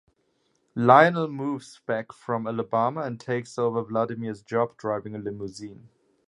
Lionel 0.73 1.27
moves 1.27 1.79
back 1.85 2.11
from 2.11 2.47
Alabama 2.47 3.01
and 3.01 3.19
takes 3.19 3.59
over 3.59 3.83
Vladimir's 3.83 4.41
job 4.41 4.75
driving 4.75 5.13
a 5.13 5.19
limousine. 5.19 5.89